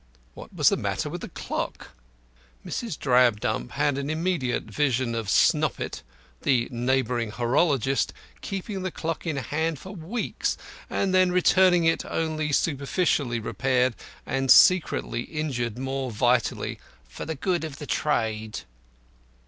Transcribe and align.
What 0.33 0.51
was 0.51 0.69
the 0.69 0.77
matter 0.77 1.11
with 1.11 1.21
the 1.21 1.29
clock? 1.29 1.89
Mrs. 2.65 2.97
Drabdump 2.97 3.73
had 3.73 3.99
an 3.99 4.09
immediate 4.09 4.63
vision 4.63 5.13
of 5.13 5.29
Snoppet, 5.29 6.01
the 6.41 6.67
neighbouring 6.71 7.29
horologist, 7.31 8.11
keeping 8.41 8.81
the 8.81 8.89
clock 8.89 9.27
in 9.27 9.35
hand 9.35 9.77
for 9.77 9.91
weeks 9.93 10.57
and 10.89 11.13
then 11.13 11.31
returning 11.31 11.85
it 11.85 12.03
only 12.03 12.51
superficially 12.51 13.39
repaired 13.39 13.93
and 14.25 14.49
secretly 14.49 15.21
injured 15.21 15.77
more 15.77 16.09
vitally 16.09 16.79
"for 17.07 17.25
the 17.25 17.35
good 17.35 17.63
of 17.63 17.77
the 17.77 17.85
trade." 17.85 18.61